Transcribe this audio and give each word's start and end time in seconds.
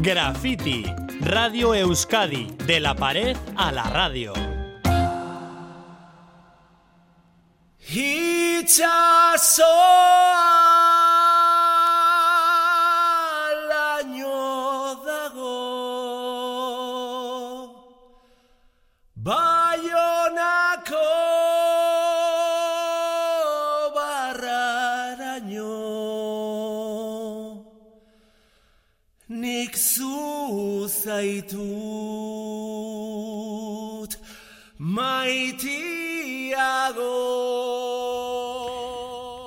Graffiti, 0.00 0.84
Radio 1.22 1.74
Euskadi, 1.74 2.46
de 2.66 2.78
la 2.78 2.94
pared 2.94 3.36
a 3.56 3.72
la 3.72 3.82
radio. 3.82 4.32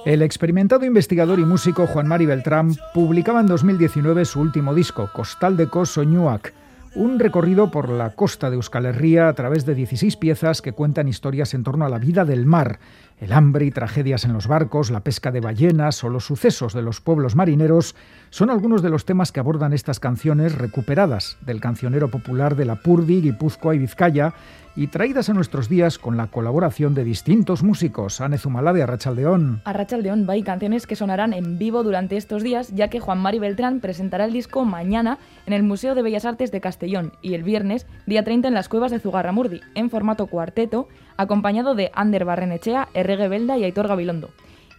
El 0.06 0.22
experimentado 0.24 0.86
investigador 0.86 1.40
y 1.40 1.46
músico 1.46 1.86
Juan 1.88 2.08
Mari 2.08 2.26
Beltrán 2.26 2.76
publicaba 2.94 3.40
en 3.40 3.48
2019 3.48 4.26
su 4.26 4.42
último 4.42 4.74
disco, 4.74 5.10
Costal 5.14 5.58
de 5.58 5.68
Soñuac, 5.86 6.54
un 6.96 7.20
recorrido 7.20 7.72
por 7.72 7.90
la 7.90 8.10
costa 8.12 8.50
de 8.50 8.56
Euskal 8.56 8.86
Herria 8.86 9.30
a 9.30 9.34
través 9.34 9.66
de 9.66 9.76
16 9.76 10.18
piezas 10.18 10.62
que 10.62 10.74
cuentan 10.74 11.08
historias 11.08 11.54
en 11.54 11.64
torno 11.64 11.86
a 11.86 11.90
la 11.90 12.00
vida 12.00 12.26
del 12.26 12.46
mar, 12.46 12.80
el 13.22 13.34
hambre 13.34 13.66
y 13.66 13.72
tragedias 13.72 14.26
en 14.26 14.34
los 14.34 14.48
barcos, 14.48 14.90
la 14.90 15.02
pesca 15.02 15.32
de 15.32 15.42
ballenas 15.42 16.04
o 16.04 16.10
los 16.10 16.26
sucesos 16.26 16.74
de 16.74 16.82
los 16.82 17.02
pueblos 17.02 17.36
marineros 17.36 17.96
son 18.32 18.50
algunos 18.50 18.82
de 18.82 18.90
los 18.90 19.06
temas 19.06 19.32
que 19.32 19.40
abordan 19.40 19.74
estas 19.74 20.00
canciones 20.00 20.58
recuperadas 20.58 21.38
del 21.42 21.62
cancionero 21.62 22.10
popular 22.10 22.56
de 22.56 22.66
la 22.66 22.78
Purdi, 22.78 23.22
Guipúzcoa 23.22 23.76
y 23.76 23.78
Vizcaya 23.78 24.34
y 24.76 24.88
traídas 24.88 25.30
a 25.30 25.34
nuestros 25.34 25.70
días 25.70 25.98
con 25.98 26.18
la 26.18 26.28
colaboración 26.28 26.94
de 26.96 27.04
distintos 27.04 27.62
músicos. 27.62 28.22
Anne 28.22 28.38
Zumalade, 28.38 28.82
Arrachaldeón. 28.82 29.62
Arrachaldeón, 29.66 30.28
hay 30.30 30.44
canciones 30.44 30.88
que 30.88 30.96
sonarán 30.96 31.34
en 31.34 31.58
vivo 31.58 31.84
durante 31.84 32.18
estos 32.18 32.42
días, 32.42 32.74
ya 32.74 32.88
que 32.88 33.00
Juan 33.00 33.20
Mari 33.20 33.40
Beltrán 33.40 33.82
presentará 33.82 34.26
el 34.26 34.34
disco 34.34 34.64
mañana 34.66 35.18
en 35.46 35.54
el 35.54 35.64
Museo 35.64 35.94
de 35.94 36.02
Bellas 36.02 36.26
Artes 36.26 36.52
de 36.52 36.62
Castellón 36.62 37.14
y 37.22 37.34
el 37.34 37.44
viernes, 37.44 37.86
día 38.06 38.24
30, 38.24 38.48
en 38.48 38.54
las 38.54 38.70
cuevas 38.70 38.92
de 38.92 39.00
Zugarramurdi, 39.00 39.62
en 39.76 39.90
formato 39.90 40.28
cuarteto, 40.28 40.88
acompañado 41.18 41.76
de 41.76 41.92
Ander 41.94 42.26
Barrenechea, 42.26 42.88
Belda 43.16 43.58
y 43.58 43.64
Aitor 43.64 43.88
Gabilondo. 43.88 44.30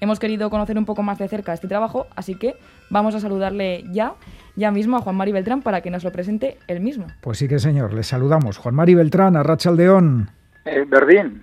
Hemos 0.01 0.19
querido 0.19 0.51
conocer 0.51 0.77
un 0.79 0.85
poco 0.85 1.03
más 1.03 1.19
de 1.19 1.29
cerca 1.29 1.53
este 1.53 1.69
trabajo, 1.69 2.07
así 2.17 2.35
que 2.35 2.57
vamos 2.91 3.15
a 3.15 3.21
saludarle 3.21 3.85
ya 3.93 4.15
ya 4.57 4.71
mismo 4.71 4.97
a 4.97 5.01
Juan 5.01 5.17
Mari 5.17 5.33
Beltrán 5.33 5.63
para 5.63 5.81
que 5.81 5.91
nos 5.91 6.05
lo 6.05 6.11
presente 6.11 6.59
él 6.67 6.81
mismo. 6.81 7.07
Pues 7.21 7.39
sí 7.39 7.49
que 7.49 7.59
señor, 7.59 7.95
le 7.95 8.03
saludamos. 8.03 8.59
Juan 8.59 8.75
Mari 8.75 8.95
Beltrán, 8.95 9.37
a 9.37 9.43
Rachaldeón. 9.43 10.31
Eh, 10.65 10.85
Berdín. 10.89 11.43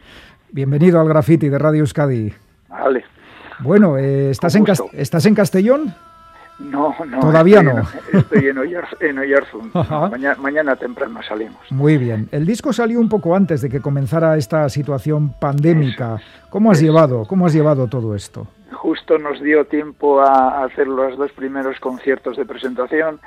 Bienvenido 0.51 0.99
al 0.99 1.07
Graffiti 1.07 1.49
de 1.49 1.57
Radio 1.57 1.81
Euskadi. 1.81 2.33
Vale. 2.67 3.03
Bueno, 3.59 3.97
eh, 3.97 4.29
¿estás, 4.29 4.55
en 4.55 4.65
¿estás 4.93 5.25
en 5.25 5.35
Castellón? 5.35 5.93
No, 6.59 6.93
no. 7.05 7.19
Todavía 7.21 7.63
no. 7.63 7.83
estoy 8.11 8.47
en, 8.47 8.57
Oyarzún. 9.17 9.71
Mañana, 10.41 10.75
temprano 10.75 11.21
salimos. 11.23 11.59
Muy 11.71 11.97
bien. 11.97 12.27
El 12.31 12.45
disco 12.45 12.73
salió 12.73 12.99
un 12.99 13.07
poco 13.07 13.35
antes 13.35 13.61
de 13.61 13.69
que 13.69 13.79
comenzara 13.79 14.35
esta 14.37 14.67
situación 14.69 15.33
pandémica. 15.39 16.17
¿Cómo 16.49 16.71
has 16.71 16.81
llevado? 16.81 17.25
¿Cómo 17.25 17.45
has 17.45 17.53
llevado 17.53 17.87
todo 17.87 18.13
esto? 18.13 18.47
justo 18.79 19.17
nos 19.17 19.41
dio 19.41 19.65
tiempo 19.65 20.21
a 20.21 20.63
hacer 20.63 20.87
los 20.87 21.17
dos 21.17 21.31
primeros 21.33 21.79
conciertos 21.79 22.37
de 22.37 22.45
presentación 22.45 23.19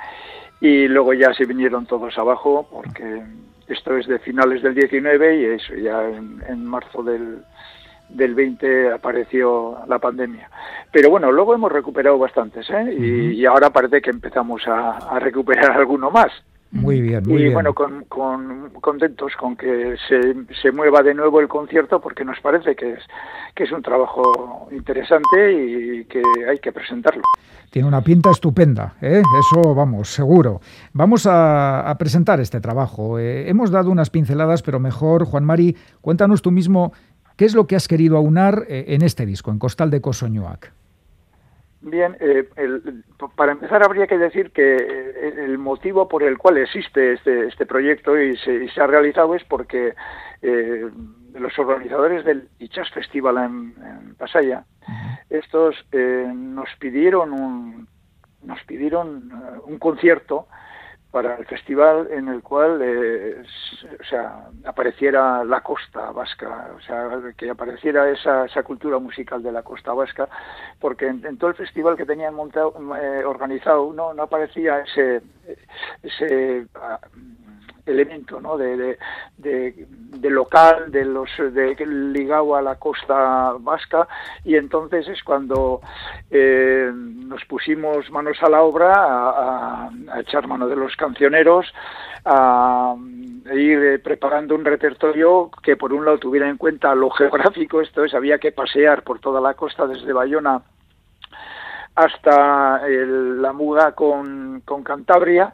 y 0.59 0.87
luego 0.87 1.13
ya 1.13 1.33
se 1.33 1.45
vinieron 1.45 1.85
todos 1.85 2.17
abajo 2.17 2.67
porque 2.71 3.23
esto 3.67 3.95
es 3.95 4.07
de 4.07 4.19
finales 4.19 4.63
del 4.63 4.73
19 4.73 5.41
y 5.41 5.45
eso 5.45 5.75
ya 5.75 6.09
en, 6.09 6.65
marzo 6.65 7.03
del, 7.03 7.43
del 8.09 8.35
20 8.35 8.93
apareció 8.93 9.79
la 9.87 9.99
pandemia. 9.99 10.49
Pero 10.91 11.09
bueno, 11.09 11.31
luego 11.31 11.55
hemos 11.55 11.71
recuperado 11.71 12.17
bastantes 12.17 12.69
¿eh? 12.69 12.93
y, 12.93 13.45
ahora 13.45 13.71
parece 13.71 14.01
que 14.01 14.11
empezamos 14.11 14.61
a 14.67 15.19
recuperar 15.19 15.71
alguno 15.77 16.11
más. 16.11 16.31
Muy 16.73 17.01
bien, 17.01 17.21
muy 17.27 17.43
y 17.43 17.53
bueno, 17.53 17.75
con, 17.75 18.03
contentos 18.81 19.33
con 19.39 19.55
que 19.55 19.95
se, 20.07 20.33
se, 20.59 20.71
mueva 20.71 21.03
de 21.03 21.13
nuevo 21.13 21.39
el 21.39 21.47
concierto 21.47 22.01
porque 22.01 22.25
nos 22.25 22.39
parece 22.39 22.75
que 22.75 22.93
es, 22.93 22.99
que 23.53 23.65
es 23.65 23.71
un 23.71 23.83
trabajo 23.83 24.67
interesante 24.71 25.53
y 25.53 26.05
que 26.05 26.23
hay 26.49 26.57
que 26.57 26.71
presentarlo. 26.71 27.21
Tiene 27.69 27.87
una 27.87 28.01
pinta 28.01 28.31
estupenda, 28.31 28.95
¿eh? 29.01 29.21
eso 29.39 29.75
vamos, 29.75 30.09
seguro. 30.09 30.61
Vamos 30.93 31.27
a, 31.29 31.95
presentar 31.99 32.39
este 32.39 32.59
trabajo. 32.59 33.19
Eh, 33.19 33.47
hemos 33.47 33.69
dado 33.69 33.91
unas 33.91 34.09
pinceladas, 34.09 34.63
pero 34.63 34.79
mejor, 34.79 35.25
Juan 35.25 35.45
Mari, 35.45 35.77
cuéntanos 36.01 36.41
tú 36.41 36.49
mismo 36.49 36.91
qué 37.43 37.47
es 37.47 37.55
lo 37.55 37.67
que 37.67 37.75
has 37.75 37.89
querido 37.89 38.15
aunar 38.15 38.63
eh, 38.69 38.85
en 38.95 39.01
este 39.01 39.25
disco, 39.25 39.51
en 39.51 39.59
Costal 39.59 39.91
de 39.91 39.99
Cosoñoac. 39.99 40.71
Bien, 41.81 42.15
eh, 42.21 42.47
para 43.35 43.51
empezar 43.51 43.83
habría 43.83 44.07
que 44.07 44.17
decir 44.17 44.51
que 44.51 44.77
eh, 44.77 45.33
el 45.39 45.57
motivo 45.57 46.07
por 46.07 46.23
el 46.23 46.37
cual 46.37 46.55
existe 46.55 47.11
este, 47.11 47.47
este 47.47 47.65
proyecto 47.65 48.17
y 48.17 48.37
se, 48.37 48.69
ha 48.77 48.87
realizado 48.87 49.35
es 49.35 49.43
porque 49.43 49.93
eh, 50.41 50.89
los 51.33 51.59
organizadores 51.59 52.23
del 52.23 52.47
Ichas 52.59 52.89
Festival 52.91 53.37
en, 53.37 54.15
Pasaya, 54.15 54.63
estos 55.29 55.75
nos 56.33 56.69
pidieron 56.79 57.33
un, 57.33 57.89
nos 58.41 58.63
pidieron 58.63 59.33
un 59.65 59.79
concierto 59.79 60.47
para 61.13 61.35
el 61.35 61.45
festival 61.45 62.07
en 62.09 62.27
el 62.27 62.41
cual 62.41 62.79
eh, 62.81 63.43
o 64.01 64.03
sea, 64.03 64.47
apareciera 64.65 65.43
la 65.43 65.61
costa 65.61 66.09
vasca, 66.09 66.71
o 66.75 66.81
sea, 66.81 67.07
que 67.37 67.51
apareciera 67.51 68.09
esa, 68.09 68.45
esa 68.45 68.63
cultura 68.63 68.97
musical 68.97 69.43
de 69.43 69.51
la 69.51 69.61
costa 69.61 69.93
vasca, 69.93 70.27
porque 70.79 71.05
en, 71.05 71.37
todo 71.37 71.51
el 71.51 71.55
festival 71.55 71.95
que 71.97 72.07
tenían 72.07 72.33
montado, 72.33 72.73
eh, 72.99 73.23
organizado 73.25 73.93
no, 73.93 74.15
no 74.15 74.23
aparecía 74.23 74.79
ese, 74.79 75.21
ese 76.01 76.65
ah, 76.81 76.99
elemento 77.85 78.39
¿no? 78.39 78.57
de, 78.57 78.97
local, 80.21 80.91
de 80.91 81.05
los 81.05 81.29
de, 81.37 81.75
ligado 81.85 82.55
a 82.55 82.61
la 82.61 82.75
costa 82.75 83.55
vasca, 83.59 84.07
y 84.43 84.55
entonces 84.55 85.07
es 85.07 85.23
cuando 85.23 85.81
eh, 86.31 86.91
nos 86.93 87.43
pusimos 87.45 88.09
manos 88.11 88.37
a 88.41 88.49
la 88.49 88.61
obra 88.61 88.93
a, 88.95 89.89
echar 90.19 90.47
mano 90.47 90.67
de 90.67 90.75
los 90.75 90.95
cancioneros, 90.95 91.73
a, 92.25 92.95
ir 93.53 94.01
preparando 94.01 94.55
un 94.55 94.63
repertorio 94.63 95.51
que 95.61 95.75
por 95.75 95.91
un 95.91 96.05
lado 96.05 96.17
tuviera 96.17 96.49
en 96.49 96.57
cuenta 96.57 96.95
lo 96.95 97.09
geográfico, 97.09 97.81
esto 97.81 98.05
es, 98.05 98.13
había 98.13 98.39
que 98.39 98.53
pasear 98.53 99.03
por 99.03 99.19
toda 99.19 99.41
la 99.41 99.53
costa 99.55 99.85
desde 99.85 100.13
Bayona 100.13 100.61
hasta 101.95 102.81
la 102.87 103.53
muga 103.53 103.91
con, 103.91 104.61
con 104.65 104.83
Cantabria. 104.83 105.53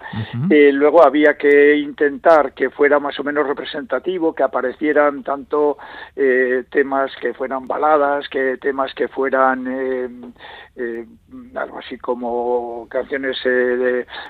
Eh, 0.50 0.72
luego 0.72 1.04
había 1.04 1.38
que 1.38 1.76
intentar 1.76 2.54
que 2.54 2.70
fuera 2.70 3.00
más 3.00 3.20
o 3.20 3.24
menos 3.24 3.46
representativo, 3.46 4.34
que 4.34 4.44
aparecieran 4.44 5.24
tanto 5.24 5.78
eh, 6.16 6.64
temas 6.70 7.12
que 7.20 7.34
fueran 7.34 7.68
baladas, 7.68 8.30
que 8.30 8.58
temas 8.58 8.94
que 8.94 9.10
fueran 9.10 10.34
eh, 10.78 11.06
algo 11.56 11.80
así 11.80 11.98
como 11.98 12.88
canciones 12.90 13.38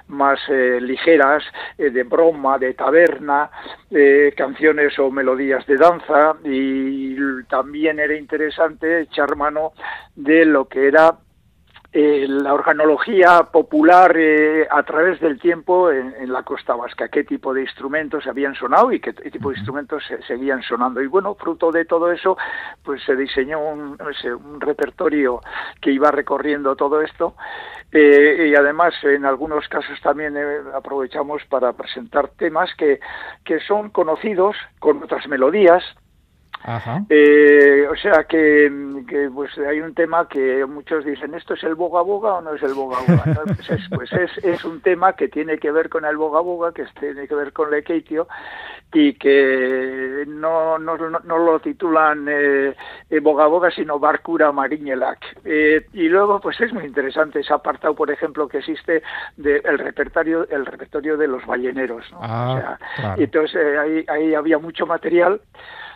más 0.08 0.40
ligeras, 0.50 1.44
de 1.78 2.04
broma, 2.04 2.58
de 2.58 2.74
taberna, 2.74 3.52
canciones 4.36 4.98
o 4.98 5.12
melodías 5.12 5.64
de 5.68 5.78
danza 5.78 6.36
y 6.44 7.16
también 7.44 8.00
era 8.00 8.16
interesante 8.16 9.02
echar 9.02 9.36
mano 9.36 9.74
de 10.16 10.46
lo 10.46 10.68
que 10.68 10.88
era 10.88 11.16
eh, 11.92 12.28
la 12.28 12.54
organología 12.54 13.50
popular 13.52 14.16
eh, 14.16 14.68
a 14.70 14.84
través 14.84 15.20
del 15.20 15.40
tiempo 15.40 15.90
en, 15.90 16.32
la 16.32 16.44
costa 16.44 16.76
vasca, 16.76 17.10
qué 17.10 17.24
tipo 17.24 17.52
de 17.52 17.64
instrumentos 17.64 18.28
habían 18.28 18.54
sonado 18.54 18.92
y 18.92 19.00
qué 19.00 19.12
tipo 19.14 19.50
de 19.50 19.56
instrumentos 19.56 20.04
seguían 20.28 20.62
sonando. 20.62 21.02
Y 21.02 21.08
bueno, 21.08 21.34
fruto 21.34 21.72
de 21.72 21.86
todo 21.86 22.12
eso, 22.12 22.38
pues 22.84 23.02
se 23.04 23.16
diseñó 23.16 23.60
un, 23.60 23.98
repertorio 24.60 25.42
que 25.82 25.92
iba 25.92 26.12
recorriendo 26.12 26.76
todo 26.76 27.02
esto 27.02 27.34
eh, 27.92 28.50
y 28.52 28.56
además 28.56 28.94
en 29.04 29.26
algunos 29.26 29.68
casos 29.68 30.00
también 30.02 30.38
aprovechamos 30.76 31.44
para 31.46 31.74
presentar 31.74 32.30
temas 32.38 32.70
que, 32.76 33.00
que 33.44 33.60
son 33.62 33.90
conocidos 33.90 34.56
con 34.80 35.02
otras 35.02 35.28
melodías 35.28 35.84
Eh, 37.10 37.88
o 37.90 37.96
sea 37.96 38.26
que, 38.26 38.70
pues 39.34 39.58
hay 39.58 39.80
un 39.80 39.94
tema 39.94 40.28
que 40.28 40.66
muchos 40.66 41.06
dicen, 41.06 41.34
¿esto 41.34 41.54
es 41.54 41.64
el 41.64 41.76
boga 41.76 42.02
boga 42.02 42.36
o 42.36 42.42
no 42.42 42.54
es 42.54 42.64
el 42.64 42.74
boga 42.74 43.00
boga? 43.08 43.24
Pues, 43.60 43.70
es, 43.70 43.90
pues 43.90 44.14
es, 44.14 44.44
es, 44.44 44.66
un 44.66 44.82
tema 44.82 45.14
que 45.14 45.28
tiene 45.28 45.58
que 45.58 45.72
ver 45.72 45.90
con 45.90 46.06
el 46.06 46.18
boga 46.18 46.42
boga, 46.42 46.72
que 46.72 46.86
tiene 47.00 47.28
que 47.28 47.36
ver 47.36 47.54
con 47.54 47.72
Lekeitio 47.72 48.28
y 48.94 49.14
que 49.14 50.24
no, 50.28 50.80
no, 50.80 50.98
no, 50.98 51.38
lo 51.38 51.60
titulan 51.60 52.26
eh, 52.28 52.76
eh, 53.10 53.20
boga 53.20 53.46
boga 53.46 53.70
sino 53.70 54.00
Barcura 54.00 54.52
Mariñelac. 54.52 55.20
Eh, 55.46 55.86
y 55.94 56.10
luego 56.10 56.40
pues 56.40 56.60
es 56.60 56.74
muy 56.74 56.86
interesante 56.86 57.40
ese 57.40 57.54
apartado, 57.54 57.94
por 57.94 58.10
ejemplo, 58.10 58.48
que 58.48 58.60
existe 58.60 59.04
del 59.38 59.78
repertorio, 59.78 60.48
el 60.50 60.66
repertorio 60.66 61.18
de 61.18 61.28
los 61.28 61.46
balleneros. 61.46 62.06
Ah, 62.20 62.78
y 63.18 63.24
entonces 63.24 63.56
eh, 63.62 63.78
ahí, 63.78 64.06
ahí 64.08 64.34
había 64.34 64.58
mucho 64.58 64.88
material 64.88 65.40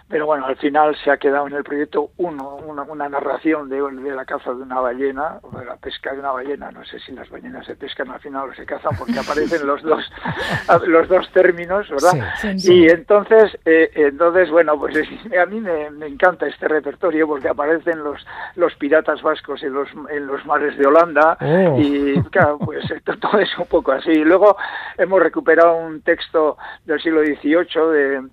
pero 0.07 0.25
bueno, 0.25 0.45
al 0.45 0.57
final 0.57 0.95
se 1.03 1.11
ha 1.11 1.17
quedado 1.17 1.47
en 1.47 1.53
el 1.53 1.63
proyecto 1.63 2.11
uno, 2.17 2.57
una, 2.57 3.09
narración 3.09 3.69
de, 3.69 3.81
de, 3.81 4.15
la 4.15 4.25
caza 4.25 4.53
de 4.53 4.61
una 4.61 4.79
ballena, 4.79 5.39
o 5.41 5.57
de 5.57 5.65
la 5.65 5.75
pesca 5.77 6.13
de 6.13 6.19
una 6.19 6.31
ballena, 6.31 6.71
no 6.71 6.83
sé 6.85 6.99
si 6.99 7.11
las 7.13 7.29
ballenas 7.29 7.65
se 7.65 7.75
pescan 7.75 8.11
al 8.11 8.19
final 8.19 8.49
o 8.49 8.53
se 8.53 8.65
cazan 8.65 8.95
porque 8.97 9.19
aparecen 9.19 9.65
los 9.65 9.81
dos 9.81 10.03
los 10.87 11.07
dos 11.07 11.31
términos, 11.31 11.89
¿verdad? 11.89 12.33
Y 12.57 12.89
entonces, 12.89 13.57
eh, 13.65 13.89
entonces 13.95 14.49
bueno, 14.51 14.77
pues 14.77 14.95
a 15.41 15.45
mí 15.45 15.59
me, 15.59 15.87
encanta 16.05 16.47
este 16.47 16.67
repertorio 16.67 17.27
porque 17.27 17.49
aparecen 17.49 18.03
los 18.03 18.25
los 18.55 18.75
piratas 18.75 19.21
vascos 19.21 19.63
en 19.63 19.73
los 19.73 19.89
en 20.09 20.27
los 20.27 20.45
mares 20.45 20.77
de 20.77 20.85
Holanda 20.85 21.37
oh. 21.41 21.79
y 21.79 22.21
claro, 22.29 22.59
pues 22.59 22.85
todo 23.19 23.39
es 23.39 23.57
un 23.57 23.65
poco 23.65 23.91
así. 23.91 24.13
Luego 24.23 24.57
hemos 24.97 25.21
recuperado 25.21 25.75
un 25.77 26.01
texto 26.01 26.57
del 26.85 27.01
siglo 27.01 27.21
XVIII 27.21 27.91
de 27.91 28.23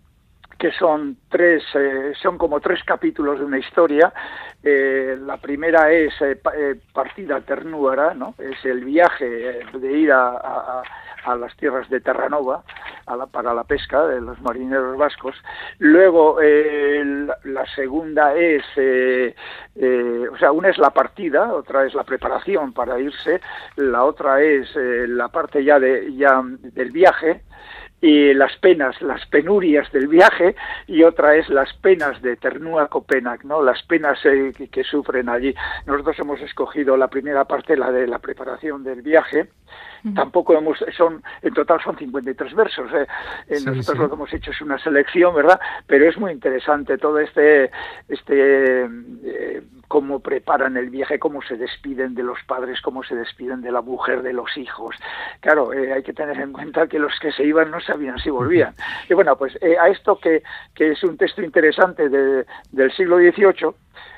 que 0.61 0.71
son 0.73 1.17
tres, 1.31 1.65
eh, 1.75 2.13
son 2.21 2.37
como 2.37 2.61
tres 2.61 2.85
capítulos 2.85 3.39
de 3.39 3.47
una 3.47 3.59
historia. 3.59 4.13
Eh, 4.63 5.17
la 5.19 5.39
primera 5.39 5.91
es 5.91 6.13
eh, 6.21 6.39
Partida 6.93 7.41
Ternúara, 7.41 8.13
¿no? 8.13 8.35
Es 8.39 8.63
el 8.67 8.85
viaje 8.85 9.65
de 9.73 9.93
ir 9.93 10.13
a, 10.13 10.83
las 11.39 11.57
tierras 11.57 11.89
de 11.89 12.01
Terranova 12.01 12.63
para 13.31 13.55
la 13.55 13.65
pesca 13.65 14.07
de 14.07 14.21
los 14.21 14.39
marineros 14.43 14.99
vascos. 14.99 15.35
Luego, 15.79 16.39
la, 16.41 17.67
segunda 17.75 18.35
es, 18.35 18.65
o 18.77 20.37
sea, 20.39 20.53
una 20.53 20.69
es 20.69 20.79
la 20.79 20.91
partida, 20.91 21.53
otra 21.55 21.87
es 21.87 21.95
la 21.95 22.05
preparación 22.05 22.73
para 22.73 22.99
irse, 22.99 23.41
la 23.77 24.05
otra 24.05 24.43
es 24.43 24.71
la 24.75 25.29
parte 25.29 25.63
ya, 25.63 25.79
de, 25.79 26.15
ya 26.15 26.43
del 26.43 26.91
viaje, 26.91 27.43
y 28.01 28.33
las 28.35 28.57
penas, 28.57 29.01
las 29.03 29.27
penurias 29.27 29.91
del 29.93 30.09
viaje, 30.09 30.55
y 30.87 31.03
otra 31.03 31.37
es 31.37 31.49
las 31.49 31.73
penas 31.75 32.21
de 32.23 32.37
Ternúa 32.37 32.89
Copenhague, 32.89 33.45
¿no? 33.45 33.63
Las 33.63 33.83
penas 33.83 34.19
eh, 34.25 34.53
que, 34.71 34.85
sufren 34.85 35.29
allí. 35.29 35.55
Nosotros 35.87 36.19
hemos 36.19 36.41
escogido 36.41 36.97
la 36.97 37.09
primera 37.09 37.45
parte, 37.45 37.77
la 37.77 37.93
de 37.93 38.07
la 38.07 38.19
preparación 38.19 38.83
del 38.85 39.03
viaje. 39.03 39.49
Tampoco 40.15 40.57
hemos, 40.57 40.79
son, 40.97 41.23
en 41.43 41.55
total 41.55 41.81
son 41.83 41.97
53 41.97 42.55
versos. 42.55 42.91
Eh. 42.93 43.07
eh 43.49 43.61
nosotros 43.65 43.99
lo 43.99 44.09
que 44.09 44.15
hemos 44.15 44.33
hecho 44.33 44.51
es 44.51 44.61
una 44.61 44.79
selección, 44.79 45.35
¿verdad? 45.35 45.61
Pero 45.87 46.09
es 46.09 46.17
muy 46.19 46.33
interesante 46.33 46.99
todo 46.99 47.19
este, 47.19 47.71
este 48.09 48.85
eh, 48.85 49.63
cómo 49.89 50.21
preparan 50.21 50.77
el 50.77 50.91
viaje, 50.91 51.19
cómo 51.19 51.43
se 51.43 51.57
despiden 51.57 52.15
de 52.15 52.23
los 52.23 52.39
padres, 52.47 52.81
cómo 52.81 53.03
se 53.03 53.15
despiden 53.15 53.61
de 53.61 53.73
la 53.73 53.83
mujer, 53.83 54.23
de 54.23 54.33
los 54.33 54.57
hijos. 54.57 54.97
Claro, 55.41 55.73
eh, 55.73 55.93
hay 55.93 56.03
que 56.03 56.13
tener 56.13 56.39
en 56.41 56.53
cuenta 56.53 56.87
que 56.87 56.99
los 56.99 57.19
que 57.21 57.33
se 57.33 57.45
iban 57.45 57.71
no 57.71 57.81
sabían 57.81 58.19
si 58.19 58.31
volvían. 58.31 58.75
Y 59.09 59.15
bueno, 59.15 59.37
pues 59.37 59.59
a 59.81 59.89
esto 59.89 60.19
que, 60.19 60.43
que, 60.75 60.93
es 60.93 61.05
un 61.05 61.17
texto 61.17 61.43
interesante 61.43 62.09
de, 62.09 62.47
del 62.73 62.93
siglo 62.93 63.19
XVIII, 63.19 63.75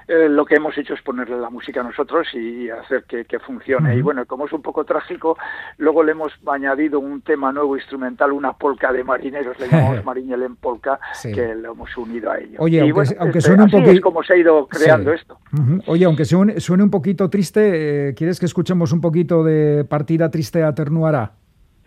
eh, 0.09 0.29
lo 0.29 0.45
que 0.45 0.57
hemos 0.57 0.77
hecho 0.77 0.95
es 0.95 1.03
ponerle 1.03 1.39
la 1.39 1.51
música 1.51 1.81
a 1.81 1.85
nosotros 1.85 2.27
y 2.35 2.69
hacer 2.71 3.05
que, 3.05 3.39
funcione. 3.39 3.97
Y 3.97 4.03
bueno, 4.03 4.27
como 4.27 4.47
es 4.47 4.53
un 4.53 4.63
poco 4.63 4.85
trágico, 4.85 5.37
luego 5.79 6.03
le 6.03 6.13
hemos 6.13 6.33
añadido 6.47 7.01
un 7.01 7.23
tema 7.23 7.53
nuevo 7.53 7.77
instrumental, 7.77 8.33
una 8.33 8.53
polca 8.53 8.93
de 8.93 9.05
marineros, 9.05 9.59
le 9.59 9.69
llamamos 9.69 10.05
Mariñel 10.05 10.43
en 10.43 10.57
polca, 10.57 10.99
que 11.23 11.55
lo 11.55 11.73
hemos 11.73 11.97
unido 11.97 12.31
a 12.31 12.39
ello. 12.39 12.57
Oye, 12.59 12.81
aunque, 12.81 13.17
aunque 13.19 13.39
este, 13.39 13.51
suene 13.51 13.65
un 13.65 13.71
poquito... 13.71 14.01
como 14.03 14.23
se 14.23 14.35
ha 14.35 14.37
ido 14.37 14.67
creando 14.67 15.13
esto. 15.13 15.39
Oye, 15.87 16.05
aunque 16.05 16.25
suene, 16.25 16.61
suene, 16.61 16.83
un 16.83 16.91
poquito 16.91 17.31
triste, 17.31 18.09
eh, 18.09 18.15
¿quieres 18.15 18.39
que 18.41 18.47
escuchemos 18.47 18.93
un 18.93 19.01
poquito 19.01 19.45
de 19.45 19.85
Partida 19.85 20.31
Triste 20.31 20.63
a 20.63 20.75
Ternuara? 20.75 21.33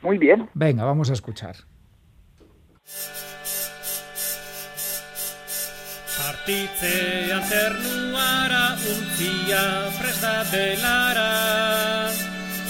Muy 0.02 0.18
bien. 0.18 0.50
Venga, 0.54 0.84
vamos 0.84 1.10
a 1.10 1.14
escuchar. 1.14 1.56
Partitzean 6.16 7.44
ternuara 7.50 8.80
untzia 8.88 9.92
presta 10.00 10.48
belara 10.52 11.32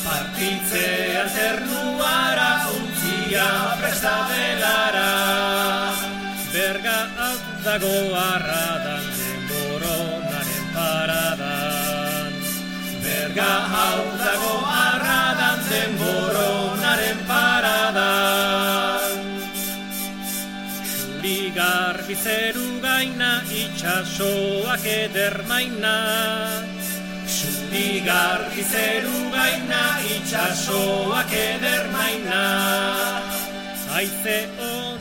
Partitzean 0.02 1.30
ternuara 1.30 2.52
untzia 2.74 3.50
presta 3.82 4.16
belara 4.30 5.12
Berga 6.56 7.00
dago 7.66 7.96
arradan 8.16 9.06
denboronaren 9.20 10.66
paradan. 10.76 12.34
Berga 13.04 13.52
hau 13.74 14.02
dago 14.22 14.54
arradan 14.74 15.60
denboronaren 15.70 17.20
paradan 17.28 17.55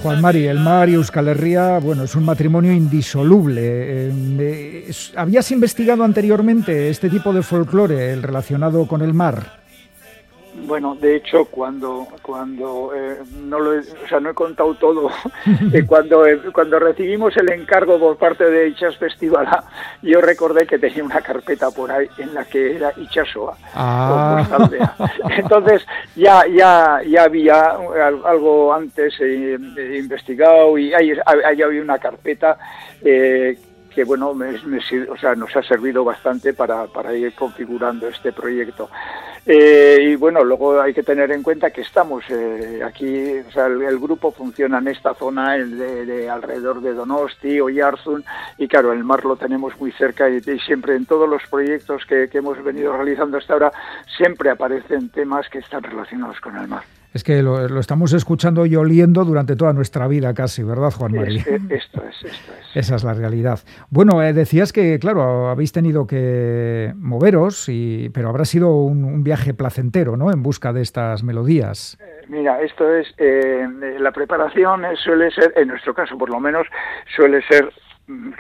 Juan 0.03 0.21
Mari, 0.23 0.47
el 0.47 0.61
mar 0.61 0.89
y 0.89 0.95
Euskal 0.95 1.29
Herria, 1.29 1.79
bueno, 1.79 2.05
es 2.05 2.15
un 2.15 2.25
matrimonio 2.25 2.73
indisoluble. 2.73 3.63
Eh, 3.65 4.91
¿Habías 5.17 5.51
investigado 5.51 6.05
anteriormente 6.05 6.89
este 6.89 7.11
tipo 7.11 7.33
de 7.33 7.43
folclore, 7.43 8.13
el 8.13 8.23
relacionado 8.23 8.87
con 8.87 9.03
el 9.03 9.13
mar? 9.13 9.64
Bueno, 10.67 10.95
de 10.95 11.17
hecho, 11.17 11.45
cuando 11.45 12.07
cuando 12.23 12.93
eh, 12.95 13.19
no 13.43 13.59
lo 13.59 13.75
he, 13.75 13.81
o 13.81 14.09
sea, 14.09 14.19
no 14.19 14.31
he 14.31 14.35
contado 14.35 14.75
todo, 14.75 15.11
eh, 15.73 15.85
cuando 15.87 16.27
eh, 16.27 16.41
cuando 16.53 16.79
recibimos 16.79 17.37
el 17.37 17.53
encargo 17.53 17.99
por 17.99 18.17
parte 18.17 18.45
de 18.45 18.69
Ichas 18.69 18.97
Festival, 18.97 19.47
yo 20.03 20.21
recordé 20.21 20.67
que 20.67 20.79
tenía 20.79 21.05
una 21.05 21.21
carpeta 21.21 21.71
por 21.71 21.91
ahí 21.91 22.09
en 22.19 22.35
la 22.35 22.45
que 22.45 22.77
era 22.77 22.93
Ichasoa. 22.97 23.57
Ah. 23.75 24.47
Entonces 25.37 25.87
ya 26.17 26.47
ya 26.47 27.03
ya 27.07 27.25
había 27.25 27.77
algo 28.25 28.73
antes 28.73 29.15
investigado 29.21 30.79
y 30.79 30.95
ahí, 30.95 31.13
ahí, 31.27 31.63
había 31.63 31.83
una 31.83 31.99
carpeta 31.99 32.57
que 33.95 34.03
bueno, 34.05 34.31
o 34.31 35.17
sea, 35.17 35.35
nos 35.37 35.55
ha 35.57 35.63
servido 35.63 36.05
bastante 36.05 36.53
para, 36.53 36.87
para 36.87 37.15
ir 37.15 37.33
configurando 37.35 38.09
este 38.09 38.33
proyecto. 38.33 38.91
Eh, 39.47 39.99
y 40.01 40.17
bueno, 40.17 40.43
luego 40.43 40.81
hay 40.81 40.95
que 40.95 41.03
tener 41.03 41.31
en 41.31 41.43
cuenta 41.43 41.71
que 41.71 41.83
estamos 41.83 42.25
eh, 42.31 42.81
aquí, 42.83 43.41
o 43.47 43.51
sea, 43.51 43.67
el, 43.67 43.99
grupo 43.99 44.33
funciona 44.33 44.79
en 44.79 44.89
esta 44.89 45.13
zona 45.15 45.53
de, 45.53 46.31
alrededor 46.31 46.81
de 46.81 46.95
Donosti 46.95 47.61
o 47.61 47.69
Yarzun 47.69 48.25
y 48.57 48.67
claro, 48.69 48.93
el 48.95 49.05
mar 49.05 49.25
lo 49.27 49.37
tenemos 49.37 49.79
muy 49.79 49.93
cerca 49.93 50.31
y, 50.31 50.41
siempre 50.61 50.97
en 50.97 51.05
todos 51.05 51.29
los 51.29 51.43
proyectos 51.51 52.07
que, 52.07 52.29
que 52.31 52.39
hemos 52.39 52.63
venido 52.65 52.97
realizando 52.97 53.37
hasta 53.37 53.53
ahora 53.53 53.73
siempre 54.17 54.49
aparecen 54.49 55.11
temas 55.11 55.47
que 55.51 55.59
están 55.59 55.83
relacionados 55.83 56.41
con 56.41 56.57
el 56.57 56.67
mar. 56.67 56.85
Es 57.15 57.23
que 57.23 57.43
lo, 57.43 57.79
estamos 57.79 58.13
escuchando 58.13 58.67
y 58.67 58.75
oliendo 58.75 59.25
durante 59.25 59.55
toda 59.55 59.73
nuestra 59.73 60.09
vida 60.09 60.35
casi, 60.35 60.65
¿verdad, 60.65 60.91
Juan 60.91 61.13
María? 61.13 61.45
esto 61.71 62.03
es, 62.03 62.25
esto 62.25 62.53
es. 62.61 62.77
Esa 62.77 62.97
es 62.97 63.05
la 63.05 63.15
realidad. 63.15 63.61
Bueno, 63.89 64.21
eh, 64.21 64.33
decías 64.33 64.73
que, 64.73 64.99
claro, 64.99 65.49
habéis 65.49 65.71
tenido 65.71 66.09
que 66.09 66.93
moveros, 66.97 67.69
y, 67.69 68.11
pero 68.13 68.31
habrá 68.31 68.45
sido 68.45 68.75
un, 68.83 69.23
viaje 69.23 69.55
placentero, 69.55 70.17
¿no?, 70.17 70.33
en 70.33 70.43
busca 70.43 70.73
de 70.73 70.83
estas 70.83 71.23
melodías. 71.23 71.97
Eh, 72.01 72.25
mira, 72.27 72.61
esto 72.61 72.93
es, 72.93 73.07
eh, 73.19 73.65
la 74.01 74.11
preparación 74.11 74.83
suele 74.97 75.31
ser, 75.31 75.53
en 75.57 75.69
nuestro 75.69 75.95
caso 75.95 76.19
por 76.19 76.31
lo 76.31 76.41
menos, 76.41 76.67
suele 77.15 77.43
ser 77.47 77.73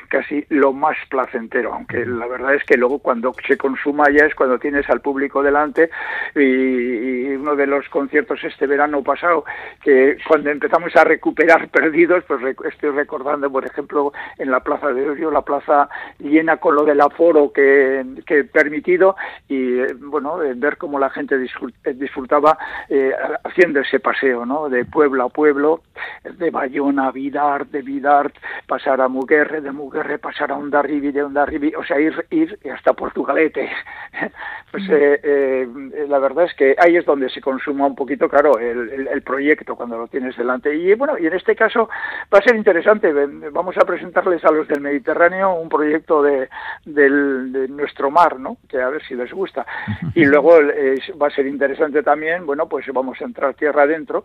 casi 0.09 0.44
lo 0.50 0.73
más 0.73 0.97
placentero, 1.09 1.73
aunque 1.73 2.04
la 2.04 2.26
verdad 2.26 2.54
es 2.54 2.64
que 2.64 2.76
luego 2.76 2.99
cuando 2.99 3.33
se 3.47 3.56
consuma 3.56 4.11
ya 4.11 4.26
es 4.26 4.35
cuando 4.35 4.59
tienes 4.59 4.88
al 4.90 5.00
público 5.00 5.42
delante 5.42 5.90
y, 6.35 7.35
uno 7.35 7.56
de 7.56 7.66
los 7.66 7.88
conciertos 7.88 8.42
este 8.44 8.66
verano 8.66 9.02
pasado, 9.02 9.44
que 9.83 10.16
cuando 10.26 10.50
empezamos 10.50 10.94
a 10.97 11.04
recuperar 11.04 11.68
perdidos, 11.73 12.25
pues 12.25 12.40
estoy 12.71 12.90
recordando, 12.90 13.50
por 13.50 13.64
ejemplo, 13.66 14.12
en 14.38 14.50
la 14.50 14.61
Plaza 14.61 14.92
de 14.92 15.09
Orio, 15.09 15.30
la 15.30 15.42
plaza 15.42 15.88
llena 16.18 16.59
con 16.59 16.75
lo 16.75 16.85
del 16.85 17.00
aforo 17.00 17.52
que, 17.52 18.04
que 18.26 18.40
he 18.40 18.44
permitido 18.44 19.16
y, 19.49 19.83
bueno, 19.94 20.38
ver 20.56 20.76
cómo 20.76 20.99
la 20.99 21.11
gente 21.11 21.37
disfrutaba 21.38 22.59
eh, 22.88 23.12
haciendo 23.44 23.80
ese 23.80 24.00
paseo, 24.00 24.47
¿no? 24.47 24.68
De 24.68 24.85
pueblo 24.85 25.25
a 25.25 25.28
pueblo, 25.28 25.83
de 26.25 26.50
Bayona 26.50 27.09
a 27.09 27.12
Vidart, 27.12 27.71
de 27.71 27.83
Vidart, 27.83 28.35
pasar 28.66 29.00
a 29.00 29.09
Muguer, 29.09 29.53
Muguerre, 29.54 29.61
de 29.61 29.73
Muguerre 29.73 30.18
pasar 30.18 30.52
a 30.52 30.56
Ondarribi, 30.56 31.12
de 31.12 31.23
Ondarribi, 31.23 31.75
o 31.75 31.84
sea, 31.84 31.99
ir, 32.00 32.26
ir 32.30 32.58
hasta 32.73 32.92
Portugalete. 32.92 33.70
pues 34.70 34.84
eh, 34.90 35.20
eh, 35.23 35.66
la 36.08 36.18
verdad 36.18 36.44
es 36.44 36.54
que 36.54 36.75
ahí 36.78 36.96
es 36.96 37.04
donde 37.04 37.28
se 37.28 37.40
consuma 37.40 37.87
un 37.87 37.94
poquito, 37.94 38.28
claro, 38.28 38.58
el, 38.58 39.08
el, 39.08 39.23
proyecto 39.23 39.76
cuando 39.76 39.99
lo 39.99 40.08
tienes 40.08 40.37
delante. 40.37 40.75
Y 40.75 40.94
bueno, 40.94 41.18
y 41.18 41.26
en 41.26 41.34
este 41.34 41.54
caso 41.54 41.88
va 42.32 42.38
a 42.38 42.42
ser 42.42 42.56
interesante. 42.56 43.12
Vamos 43.12 43.76
a 43.76 43.84
presentarles 43.84 44.44
a 44.44 44.50
los 44.50 44.66
del 44.68 44.80
Mediterráneo 44.80 45.54
un 45.54 45.68
proyecto 45.68 46.23
de, 46.23 46.49
del, 46.84 47.52
de 47.52 47.68
nuestro 47.68 48.11
mar, 48.11 48.38
¿no? 48.38 48.56
Que 48.68 48.80
a 48.80 48.88
ver 48.88 49.02
si 49.04 49.14
les 49.14 49.32
gusta. 49.32 49.66
Y 50.14 50.25
luego 50.26 50.61
eh, 50.61 51.00
va 51.20 51.26
a 51.26 51.30
ser 51.30 51.46
interesante 51.46 52.02
también, 52.02 52.46
bueno, 52.46 52.68
pues 52.68 52.87
vamos 52.92 53.20
a 53.20 53.25
entrar 53.25 53.54
tierra 53.54 53.82
adentro 53.82 54.25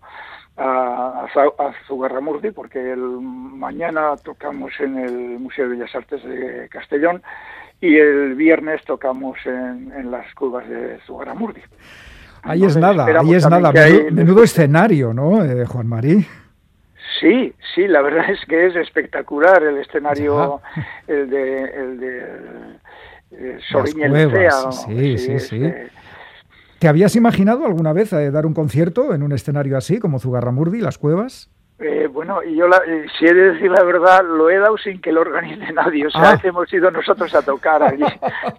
a, 0.60 1.26
a, 1.26 1.74
Zugarramurdi, 1.88 2.52
porque 2.52 2.92
el, 2.92 3.00
mañana 3.00 4.16
tocamos 4.18 4.72
en 4.80 4.98
el 4.98 5.40
Museo 5.40 5.70
de 5.70 5.76
Bellas 5.76 5.96
Artes 5.96 6.24
de 6.24 6.68
Castellón 6.70 7.22
y 7.82 7.96
el 7.96 8.36
viernes 8.36 8.84
tocamos 8.86 9.38
en, 9.46 10.12
las 10.12 10.34
cuevas 10.36 10.68
de 10.68 11.00
Zugarramurdi. 11.06 11.62
Ahí 12.44 12.64
es 12.64 12.78
nada, 12.78 13.06
ahí 13.06 13.34
es 13.34 13.50
nada. 13.50 13.72
Menudo, 14.12 14.44
escenario, 14.44 15.14
¿no, 15.14 15.44
eh, 15.44 15.66
Juan 15.66 15.88
Marí? 15.88 16.26
Sí, 17.20 17.54
sí, 17.76 17.88
la 17.88 18.02
verdad 18.02 18.30
es 18.30 18.46
que 18.46 18.68
es 18.68 18.76
espectacular 18.76 19.64
el 19.64 19.78
escenario, 19.78 20.62
el 21.08 21.30
de, 21.30 21.64
el 21.64 22.00
de 22.00 22.20
eh, 23.32 23.60
Sí, 24.72 25.18
sí, 25.18 25.40
sí. 25.40 25.62
¿Te 26.80 26.88
habías 26.88 27.18
imaginado 27.18 27.66
alguna 27.66 27.92
vez 27.92 28.14
eh, 28.14 28.32
dar 28.32 28.46
un 28.46 28.54
concierto 28.54 29.14
en 29.14 29.22
un 29.22 29.34
escenario 29.34 29.78
así, 29.78 30.00
como 30.00 30.20
Zugarramurdi, 30.20 30.80
Las 30.80 30.98
Cuevas? 30.98 31.50
Eh, 31.82 32.10
bueno, 32.12 32.44
y 32.44 32.56
yo, 32.56 32.68
la, 32.68 32.82
eh, 32.86 33.06
si 33.18 33.26
he 33.26 33.34
de 33.34 33.54
decir 33.54 33.72
la 33.72 33.84
verdad, 33.84 34.22
lo 34.26 34.50
he 34.50 34.58
dado 34.58 34.78
sin 34.78 35.00
que 35.00 35.14
lo 35.14 35.22
organice 35.22 35.72
nadie. 35.74 36.08
O 36.08 36.10
sea, 36.10 36.32
ah. 36.32 36.40
hemos 36.44 36.72
ido 36.74 36.92
nosotros 36.92 37.34
a 37.34 37.42
tocar 37.42 37.82
allí. 37.82 38.04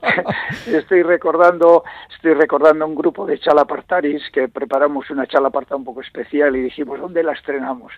estoy 0.67 1.03
recordando, 1.03 1.85
estoy 2.15 2.33
recordando 2.33 2.87
un 2.87 2.95
grupo 2.95 3.27
de 3.27 3.39
chalapartaris 3.39 4.23
que 4.33 4.49
preparamos 4.49 5.11
una 5.11 5.27
chalaparta 5.27 5.77
un 5.77 5.85
poco 5.85 6.01
especial 6.01 6.57
y 6.57 6.63
dijimos, 6.63 6.99
¿dónde 6.99 7.23
la 7.23 7.33
estrenamos? 7.33 7.93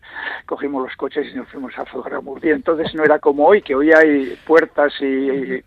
Cogimos 0.44 0.82
los 0.82 0.96
coches 0.96 1.28
y 1.32 1.36
nos 1.36 1.48
fuimos 1.48 1.78
a 1.78 1.84
Zugarramurdi. 1.84 2.50
Entonces 2.50 2.92
no 2.94 3.04
era 3.04 3.20
como 3.20 3.46
hoy, 3.46 3.62
que 3.62 3.76
hoy 3.76 3.92
hay 3.92 4.36
puertas 4.44 4.92
y, 5.00 5.62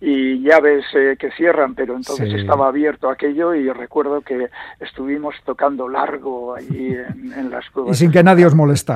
y, 0.00 0.42
llaves 0.42 0.84
eh, 0.94 1.16
que 1.18 1.30
cierran, 1.32 1.74
pero 1.74 1.94
entonces 1.94 2.32
estaba 2.32 2.68
abierto 2.68 3.10
aquello 3.10 3.54
y 3.54 3.70
recuerdo 3.70 4.22
que 4.22 4.48
estuvimos 4.80 5.34
tocando 5.44 5.88
largo 5.90 6.54
allí 6.54 6.88
en, 6.94 7.34
en 7.36 7.50
las 7.50 7.68
cuevas. 7.68 7.96
Y 7.96 7.98
sin 7.98 8.10
que 8.10 8.22
nadie 8.22 8.46
os 8.46 8.54
molestara. 8.54 8.93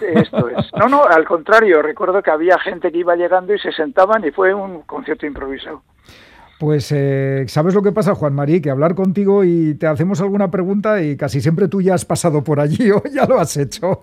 Esto 0.00 0.48
es. 0.48 0.72
No, 0.74 0.88
no, 0.88 1.04
al 1.04 1.24
contrario, 1.24 1.82
recuerdo 1.82 2.22
que 2.22 2.30
había 2.30 2.58
gente 2.58 2.90
que 2.90 2.98
iba 2.98 3.16
llegando 3.16 3.54
y 3.54 3.58
se 3.58 3.72
sentaban 3.72 4.24
y 4.24 4.30
fue 4.30 4.54
un 4.54 4.82
concierto 4.82 5.26
improvisado. 5.26 5.82
Pues 6.64 6.90
eh, 6.92 7.44
sabes 7.46 7.74
lo 7.74 7.82
que 7.82 7.92
pasa, 7.92 8.14
Juan 8.14 8.34
Marí, 8.34 8.62
que 8.62 8.70
hablar 8.70 8.94
contigo 8.94 9.44
y 9.44 9.74
te 9.74 9.86
hacemos 9.86 10.22
alguna 10.22 10.50
pregunta 10.50 11.02
y 11.02 11.14
casi 11.14 11.42
siempre 11.42 11.68
tú 11.68 11.82
ya 11.82 11.92
has 11.92 12.06
pasado 12.06 12.42
por 12.42 12.58
allí 12.58 12.90
o 12.90 13.02
ya 13.04 13.26
lo 13.26 13.38
has 13.38 13.54
hecho. 13.58 14.00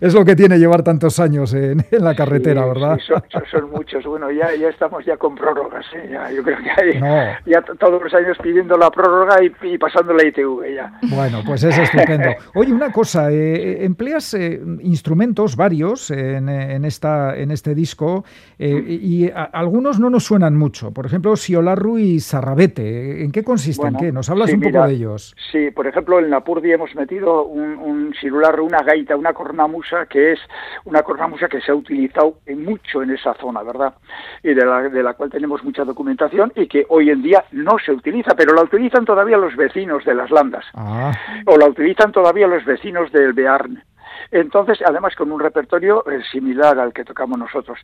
Es, 0.00 0.12
lo 0.12 0.24
que 0.24 0.34
tiene 0.34 0.58
llevar 0.58 0.82
tantos 0.82 1.20
años 1.20 1.54
en, 1.54 1.84
la 1.92 2.16
carretera, 2.16 2.66
¿verdad? 2.66 2.98
Sí, 2.98 3.14
son, 3.48 3.70
muchos. 3.70 4.04
Bueno, 4.04 4.28
ya, 4.32 4.52
ya 4.56 4.70
estamos 4.70 5.04
ya 5.04 5.16
con 5.18 5.36
prórrogas. 5.36 5.86
¿eh? 5.94 6.08
Ya, 6.10 6.32
yo 6.32 6.42
creo 6.42 6.58
que 6.58 6.82
hay 6.82 7.40
ya 7.46 7.62
todos 7.62 8.02
los 8.02 8.12
años 8.12 8.36
pidiendo 8.42 8.76
la 8.76 8.90
prórroga 8.90 9.36
y, 9.44 9.78
pasando 9.78 10.12
la 10.12 10.26
ITV 10.26 10.74
ya. 10.74 10.92
Bueno, 11.14 11.42
pues 11.46 11.62
es 11.62 11.78
estupendo. 11.78 12.30
Oye, 12.56 12.72
una 12.72 12.90
cosa, 12.90 13.30
eh, 13.30 13.84
empleas 13.84 14.34
instrumentos 14.34 15.54
varios 15.54 16.10
en, 16.10 16.48
esta, 16.84 17.36
en 17.36 17.52
este 17.52 17.76
disco 17.76 18.24
mm. 18.58 18.64
y 18.88 19.30
algunos 19.52 20.00
no 20.00 20.10
nos 20.10 20.24
suenan 20.24 20.56
mucho. 20.56 20.90
Por 20.90 21.06
ejemplo, 21.06 21.36
Siolarru 21.36 21.99
y 22.00 22.20
Sarrabete. 22.20 23.22
¿En 23.22 23.32
qué 23.32 23.44
consisten? 23.44 23.96
¿Qué? 23.96 24.12
¿Nos 24.12 24.30
hablas 24.30 24.52
un 24.52 24.60
poco 24.60 24.86
de 24.86 24.94
ellos? 24.94 25.34
Sí, 25.52 25.70
por 25.70 25.86
ejemplo, 25.86 26.18
en 26.18 26.30
Napurdi 26.30 26.72
hemos 26.72 26.94
metido 26.94 27.44
un, 27.44 27.76
un 27.78 28.14
una 28.60 28.82
gaita, 28.82 29.16
una 29.16 29.32
cornamusa, 29.32 30.06
que 30.06 30.32
es 30.32 30.40
una 30.84 31.02
cornamusa 31.02 31.48
que 31.48 31.60
se 31.60 31.72
ha 31.72 31.74
utilizado 31.74 32.38
mucho 32.56 33.02
en 33.02 33.10
esa 33.10 33.34
zona, 33.34 33.62
¿verdad? 33.62 33.94
Y 34.42 34.54
de 34.54 34.64
la, 34.64 34.82
de 34.88 35.02
la 35.02 35.14
cual 35.14 35.30
tenemos 35.30 35.62
mucha 35.64 35.84
documentación 35.84 36.52
y 36.54 36.66
que 36.66 36.86
hoy 36.88 37.10
en 37.10 37.22
día 37.22 37.44
no 37.52 37.78
se 37.84 37.92
utiliza, 37.92 38.34
pero 38.34 38.54
la 38.54 38.62
utilizan 38.62 39.04
todavía 39.04 39.36
los 39.36 39.56
vecinos 39.56 40.04
de 40.04 40.14
las 40.14 40.30
landas. 40.30 40.64
Ah. 40.74 41.12
O 41.46 41.56
la 41.56 41.66
utilizan 41.66 42.12
todavía 42.12 42.46
los 42.46 42.64
vecinos 42.64 43.12
del 43.12 43.32
Bearn. 43.32 43.82
Entonces, 44.30 44.78
además 44.86 45.14
con 45.16 45.32
un 45.32 45.40
repertorio 45.40 46.04
eh, 46.08 46.22
similar 46.30 46.78
al 46.78 46.92
que 46.92 47.04
tocamos 47.04 47.38
nosotros. 47.38 47.78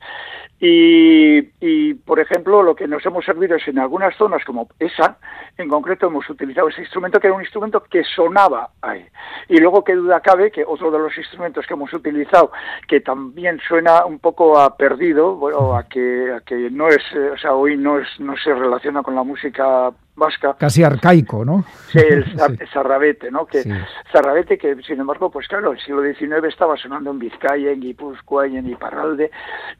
Y, 0.60 1.94
por 1.94 2.20
ejemplo, 2.20 2.62
lo 2.62 2.74
que 2.74 2.86
nos 2.86 3.04
hemos 3.04 3.24
servido 3.24 3.56
es 3.56 3.66
en 3.68 3.78
algunas 3.78 4.16
zonas 4.16 4.44
como 4.44 4.68
esa, 4.78 5.18
en 5.58 5.68
concreto 5.68 6.06
hemos 6.06 6.28
utilizado 6.30 6.68
ese 6.68 6.82
instrumento 6.82 7.20
que 7.20 7.26
era 7.26 7.36
un 7.36 7.42
instrumento 7.42 7.82
que 7.82 8.04
sonaba 8.04 8.70
ahí. 8.80 9.04
Y 9.48 9.58
luego, 9.58 9.84
qué 9.84 9.94
duda 9.94 10.20
cabe, 10.20 10.50
que 10.50 10.64
otro 10.64 10.90
de 10.90 10.98
los 10.98 11.16
instrumentos 11.18 11.66
que 11.66 11.74
hemos 11.74 11.92
utilizado, 11.92 12.52
que 12.88 13.00
también 13.00 13.60
suena 13.66 14.04
un 14.06 14.18
poco 14.18 14.58
a 14.58 14.76
perdido, 14.76 15.36
bueno, 15.36 15.76
a 15.76 15.84
que, 15.84 16.32
a 16.32 16.40
que 16.40 16.70
no 16.70 16.88
es, 16.88 17.02
eh, 17.14 17.30
o 17.30 17.38
sea, 17.38 17.54
hoy 17.54 17.76
no, 17.76 17.98
es, 17.98 18.08
no 18.18 18.36
se 18.36 18.54
relaciona 18.54 19.02
con 19.02 19.14
la 19.14 19.22
música 19.22 19.92
vasca. 20.16 20.56
Casi 20.58 20.82
arcaico, 20.82 21.44
¿no? 21.44 21.64
Sí, 21.90 21.98
el, 21.98 22.24
zarrabete, 22.72 23.30
¿no? 23.30 23.46
Que, 23.46 23.62
Zarrabete 24.10 24.58
que, 24.58 24.76
sin 24.82 25.00
embargo, 25.00 25.30
pues 25.30 25.46
claro, 25.46 25.72
el 25.72 25.80
siglo 25.80 26.02
XIX 26.02 26.44
estaba 26.48 26.76
sonando 26.76 27.10
en 27.10 27.18
Vizcaya, 27.18 27.70
en 27.70 27.80
Guipúzcoa 27.80 28.48
y 28.48 28.56
en 28.56 28.68
Iparralde, 28.70 29.30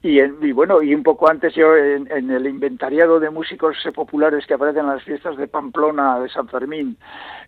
y, 0.02 0.21
en, 0.21 0.37
y 0.43 0.52
bueno, 0.52 0.83
y 0.83 0.95
un 0.95 1.02
poco 1.02 1.28
antes 1.28 1.55
yo 1.55 1.75
en, 1.76 2.31
el 2.31 2.47
inventariado 2.47 3.19
de 3.19 3.31
músicos 3.31 3.76
populares 3.95 4.47
que 4.47 4.55
aparecen 4.55 4.85
en 4.85 4.90
las 4.90 5.02
fiestas 5.02 5.37
de 5.37 5.49
Pamplona, 5.49 6.21
de 6.21 6.28
San 6.28 6.49
Fermín, 6.49 6.97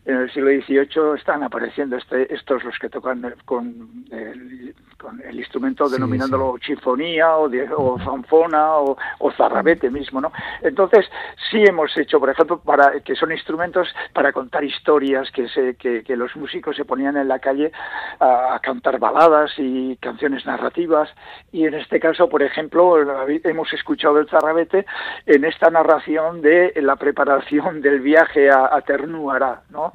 en 0.04 0.16
el 0.16 0.32
siglo 0.32 0.50
XVIII 0.50 1.16
están 1.16 1.42
apareciendo 1.42 1.96
este, 1.96 2.32
estos 2.32 2.64
los 2.64 2.78
que 2.78 2.88
tocan 2.88 3.34
con 3.44 4.06
el, 4.10 4.74
con 4.98 5.20
el 5.20 5.38
instrumento 5.38 5.88
denominándolo 5.88 6.56
chifonía 6.58 7.36
o, 7.36 7.48
de, 7.48 7.68
o 7.70 7.98
fanfona 7.98 8.76
o, 8.76 8.96
o, 9.18 9.32
zarrabete 9.32 9.90
mismo, 9.90 10.20
¿no? 10.20 10.32
Entonces, 10.62 11.06
sí 11.50 11.62
hemos 11.62 11.96
hecho, 11.96 12.18
por 12.18 12.30
ejemplo, 12.30 12.60
que 13.04 13.14
son 13.14 13.32
instrumentos 13.32 13.88
para 14.12 14.32
contar 14.32 14.64
historias, 14.64 15.30
que, 15.30 15.48
se, 15.48 15.74
que, 15.76 16.16
los 16.16 16.34
músicos 16.36 16.76
se 16.76 16.84
ponían 16.84 17.16
en 17.16 17.28
la 17.28 17.38
calle 17.38 17.72
a, 18.20 18.58
cantar 18.62 18.98
baladas 18.98 19.52
y 19.56 19.96
canciones 19.96 20.44
narrativas. 20.46 21.08
Y 21.52 21.64
en 21.64 21.74
este 21.74 22.00
caso, 22.00 22.28
por 22.28 22.42
ejemplo, 22.42 22.96
hemos 23.44 23.72
escuchado 23.72 24.18
el 24.18 24.28
zarrabete 24.28 24.86
en 25.26 25.44
esta 25.44 25.70
narración 25.70 26.42
de 26.42 26.72
la 26.76 26.96
preparación 26.96 27.80
del 27.80 28.00
viaje 28.00 28.50
a, 28.50 28.74
a 28.74 28.80
Ternuara, 28.82 29.62
¿no? 29.70 29.92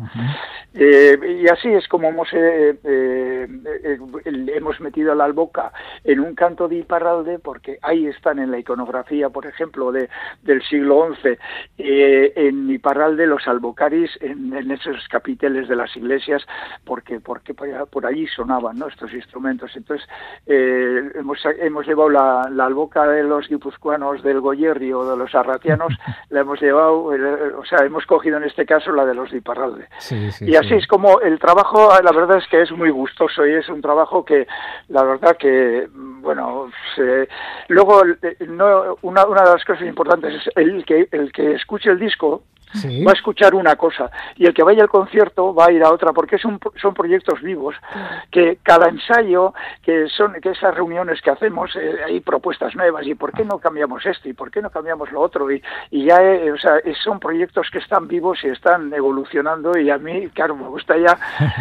Eh, 0.75 1.43
y 1.43 1.47
así 1.47 1.67
es 1.67 1.87
como 1.87 2.09
hemos, 2.09 2.29
eh, 2.33 2.75
eh, 2.83 3.47
hemos 4.25 4.81
metido 4.81 5.13
la 5.13 5.25
alboca 5.25 5.71
en 6.03 6.19
un 6.19 6.33
canto 6.33 6.67
de 6.67 6.77
Iparralde, 6.77 7.37
porque 7.39 7.77
ahí 7.81 8.07
están 8.07 8.39
en 8.39 8.49
la 8.49 8.57
iconografía, 8.57 9.29
por 9.29 9.45
ejemplo, 9.45 9.91
de, 9.91 10.09
del 10.41 10.63
siglo 10.63 11.13
XI, 11.21 11.37
en 11.77 12.72
Iparralde 12.73 13.27
los 13.27 13.47
albocaris 13.47 14.11
en, 14.21 14.53
esos 14.71 15.07
capiteles 15.07 15.67
de 15.67 15.75
las 15.75 15.95
iglesias, 15.95 16.45
porque, 16.83 17.19
porque 17.19 17.53
por, 17.53 18.05
allí 18.05 18.27
sonaban 18.27 18.81
estos 18.89 19.13
instrumentos. 19.13 19.75
Entonces, 19.75 20.07
hemos, 20.45 21.39
hemos 21.59 21.85
llevado 21.85 22.09
la, 22.09 22.41
alboca 22.65 23.05
de 23.07 23.23
los 23.23 23.47
guipuzcoanos 23.47 24.23
del 24.23 24.39
Goyerri 24.39 24.93
o 24.93 25.05
de 25.05 25.17
los 25.17 25.33
arratianos, 25.35 25.93
la 26.29 26.41
hemos 26.41 26.61
llevado, 26.61 27.05
o 27.05 27.65
sea, 27.65 27.85
hemos 27.85 28.05
cogido 28.05 28.37
en 28.37 28.43
este 28.43 28.65
caso 28.65 28.91
la 28.91 29.05
de 29.05 29.13
los 29.13 29.31
de 29.31 29.37
Iparralde. 29.37 29.87
y 30.41 30.55
así 30.55 30.73
es 30.73 30.87
como 30.87 31.19
el 31.21 31.39
trabajo, 31.39 31.89
la 32.01 32.11
verdad 32.11 32.37
es 32.37 32.47
que 32.47 32.61
es 32.61 32.71
muy 32.71 32.89
gustoso 32.89 33.45
y 33.45 33.53
es 33.53 33.69
un 33.69 33.81
trabajo 33.81 34.23
que, 34.23 34.47
la 34.89 35.03
verdad 35.03 35.37
que, 35.37 35.87
bueno, 35.93 36.69
luego 37.67 38.01
no, 38.47 38.97
una, 39.01 39.25
una 39.25 39.43
de 39.43 39.49
las 39.51 39.65
cosas 39.65 39.83
importantes 39.83 40.35
es 40.35 40.49
el 40.55 40.85
que, 40.85 41.07
el 41.11 41.31
que 41.31 41.53
escuche 41.53 41.89
el 41.89 41.99
disco 41.99 42.43
va 43.05 43.11
a 43.11 43.15
escuchar 43.15 43.55
una 43.55 43.75
cosa 43.75 44.09
y 44.35 44.45
el 44.45 44.53
que 44.53 44.63
vaya 44.63 44.83
al 44.83 44.89
concierto 44.89 45.53
va 45.53 45.67
a 45.67 45.71
ir 45.71 45.83
a 45.83 45.91
otra 45.91 46.13
porque 46.13 46.37
son, 46.37 46.59
son 46.81 46.93
proyectos 46.93 47.41
vivos 47.41 47.75
que 48.31 48.57
cada 48.63 48.89
ensayo 48.89 49.53
que 49.81 50.07
son 50.09 50.33
que 50.41 50.51
esas 50.51 50.73
reuniones 50.73 51.21
que 51.21 51.31
hacemos 51.31 51.75
eh, 51.75 51.95
hay 52.05 52.19
propuestas 52.19 52.75
nuevas 52.75 53.05
y 53.05 53.15
por 53.15 53.31
qué 53.31 53.45
no 53.45 53.59
cambiamos 53.59 54.05
esto 54.05 54.29
y 54.29 54.33
por 54.33 54.51
qué 54.51 54.61
no 54.61 54.69
cambiamos 54.69 55.11
lo 55.11 55.21
otro 55.21 55.51
y, 55.51 55.61
y 55.91 56.05
ya 56.05 56.21
eh, 56.21 56.51
o 56.51 56.57
sea 56.57 56.73
son 57.03 57.19
proyectos 57.19 57.69
que 57.71 57.79
están 57.79 58.07
vivos 58.07 58.39
y 58.43 58.47
están 58.47 58.93
evolucionando 58.93 59.77
y 59.77 59.89
a 59.89 59.97
mí 59.97 60.29
claro 60.29 60.55
me 60.55 60.67
gusta 60.67 60.95
ya 60.97 61.17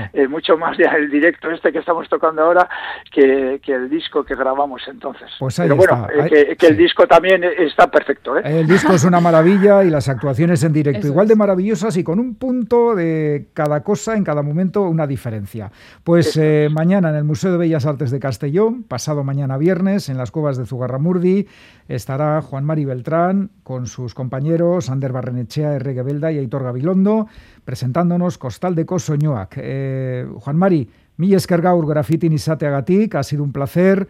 eh, 0.13 0.29
mucho 0.29 0.57
más 0.57 0.77
ya 0.77 0.91
el 0.91 1.11
directo 1.11 1.51
este 1.51 1.73
que 1.73 1.79
estamos 1.79 2.09
tocando 2.09 2.43
ahora 2.43 2.69
que, 3.11 3.61
que 3.63 3.73
el 3.73 3.89
disco 3.89 4.25
que 4.25 4.35
grabamos 4.35 4.83
entonces. 4.89 5.31
Pues 5.39 5.57
pero 5.57 5.77
bueno 5.77 6.07
que, 6.29 6.67
el 6.67 6.77
disco 6.77 7.07
también 7.07 7.45
está 7.45 7.91
perfecto 7.91 8.37
el 8.37 8.67
disco 8.67 8.93
es 8.93 9.05
una 9.05 9.21
maravilla 9.21 9.85
y 9.85 9.91
las 9.91 10.09
actuaciones 10.09 10.63
en 10.65 10.73
directo 10.73 11.02
igual 11.05 11.29
de 11.29 11.37
maravillosas 11.37 11.97
y 11.97 12.05
con 12.05 12.19
un 12.19 12.35
punto 12.35 12.95
de 12.95 13.49
cada 13.55 13.83
cosa, 13.83 14.17
en 14.17 14.25
cada 14.25 14.43
momento, 14.43 14.83
una 14.83 15.07
diferencia. 15.07 15.71
Pues 16.05 16.37
eh, 16.37 16.69
mañana 16.71 17.11
en 17.11 17.17
el 17.17 17.25
Museo 17.25 17.53
de 17.53 17.59
Bellas 17.59 17.87
Artes 17.87 18.11
de 18.11 18.21
Castellón, 18.21 18.83
pasado 18.85 19.25
mañana 19.25 19.57
viernes, 19.59 20.09
en 20.09 20.19
las 20.19 20.31
cuevas 20.31 20.57
de 20.57 20.67
Zugarramurdi, 20.67 21.47
estará 21.89 22.43
Juan 22.43 22.65
Mari 22.65 22.85
Beltrán 22.85 23.51
con 23.63 23.87
sus 23.87 24.15
compañeros 24.15 24.91
Ander 24.91 25.13
Barrenechea, 25.13 25.75
R. 25.75 26.03
Belda 26.03 26.33
y 26.33 26.39
Aitor 26.39 26.65
Gabilondo, 26.65 27.29
presentándonos 27.65 28.39
Costal 28.39 28.75
de 28.75 28.87
Cosoñoac. 28.87 29.55
Eh, 29.57 30.27
Juan 30.41 30.57
Mari, 30.57 30.91
mi 31.17 31.35
escargaur 31.35 31.87
grafitin 31.87 32.33
izateagatik, 32.33 33.15
ha 33.15 33.23
sido 33.23 33.43
un 33.45 33.53
placer. 33.53 34.09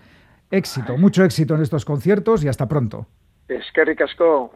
Éxito, 0.50 0.98
mucho 0.98 1.24
éxito 1.24 1.54
en 1.54 1.62
estos 1.62 1.84
conciertos 1.84 2.44
y 2.44 2.48
hasta 2.48 2.68
pronto. 2.68 3.06
Eskerrik 3.48 4.02
asko. 4.02 4.52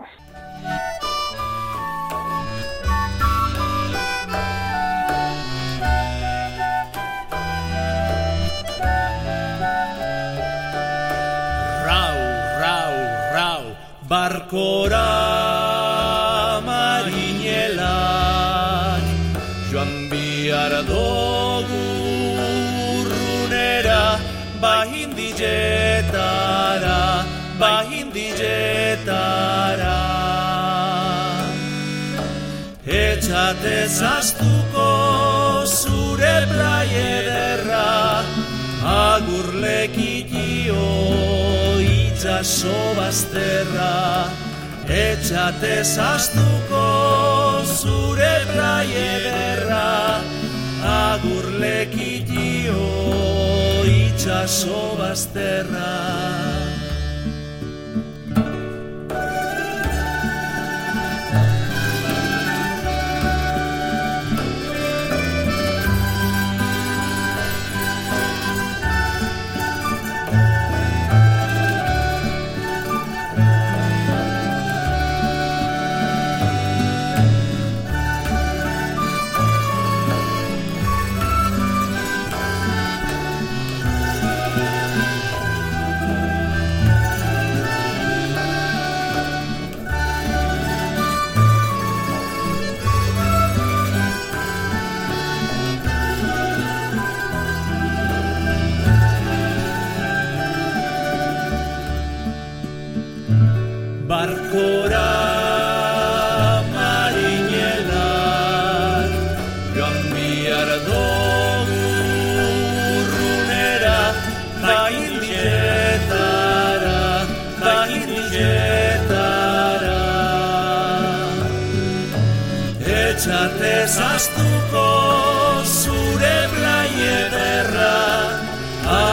barkora 14.11 15.11
marinelak 16.69 17.93
joan 19.71 19.93
bihar 20.11 20.75
dogu 20.91 21.83
urrunera 22.99 24.05
bahin 24.63 25.11
dijetara 25.19 27.03
bahin 27.59 28.07
dijetara 28.17 30.01
etxatez 32.87 33.99
astuko 34.17 35.26
itxaso 42.37 42.95
bazterra 42.97 44.29
Etxate 44.87 45.83
zaztuko 45.83 47.65
zure 47.65 48.37
plai 48.53 48.89
ederra 48.93 50.21
Agur 50.85 51.49
lekitio 51.63 52.85
itxaso 53.89 54.83
bazterra 54.99 56.46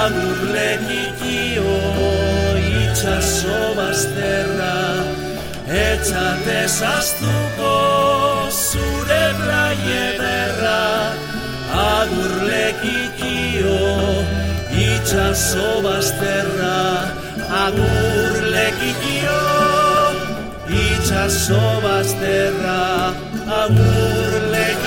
Agurletik 0.03 1.21
io 1.23 1.73
itxaso 2.59 3.59
bazterra 3.77 4.75
Etxatez 5.81 6.75
astuko 6.89 7.71
zure 8.51 9.21
blaie 9.39 10.03
berra 10.19 10.83
Agurletik 11.83 13.23
io 13.29 13.79
itxaso 14.89 15.71
bazterra 15.87 16.83
Agurletik 17.63 19.07
io 19.15 19.41
itxaso 20.83 21.63
bazterra 21.87 22.81
Agurletik 23.63 24.82